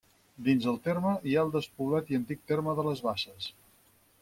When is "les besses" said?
2.91-3.51